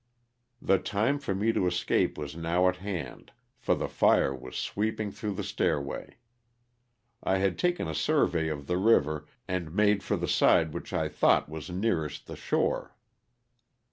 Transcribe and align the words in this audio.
The 0.59 0.79
time 0.79 1.19
for 1.19 1.35
me 1.35 1.53
to 1.53 1.67
escape 1.67 2.17
was 2.17 2.35
now 2.35 2.67
at 2.67 2.77
hand 2.77 3.31
for 3.59 3.75
the 3.75 3.87
fire 3.87 4.33
was 4.33 4.57
sweeping 4.57 5.11
through 5.11 5.35
the 5.35 5.43
stairway. 5.43 6.17
I 7.21 7.37
had 7.37 7.55
taken 7.59 7.87
a 7.87 7.93
survey 7.93 8.47
of 8.47 8.65
the 8.65 8.77
river 8.79 9.27
and 9.47 9.75
made 9.75 10.01
for 10.01 10.17
the 10.17 10.27
side 10.27 10.73
which 10.73 10.91
I 10.91 11.07
thought 11.07 11.49
was 11.49 11.69
nearest 11.69 12.25
the 12.25 12.35
shore. 12.35 12.95